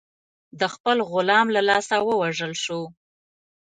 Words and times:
د 0.59 0.61
خپل 0.73 0.97
غلام 1.11 1.47
له 1.55 1.61
لاسه 1.69 1.95
ووژل 2.03 2.53
شو. 2.63 2.81